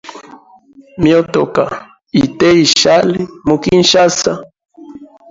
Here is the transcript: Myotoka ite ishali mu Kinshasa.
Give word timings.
Myotoka 1.01 1.63
ite 2.23 2.49
ishali 2.65 3.21
mu 3.47 3.55
Kinshasa. 3.63 4.31